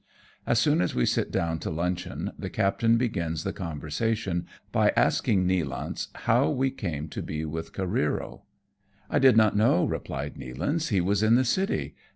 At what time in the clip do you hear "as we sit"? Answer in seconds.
0.81-1.29